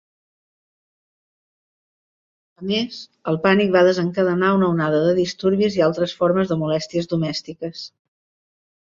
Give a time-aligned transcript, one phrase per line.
[2.63, 2.95] A més,
[3.31, 7.85] el pànic va desencadenar una onada de disturbis i altres formes de molèsties domèstiques.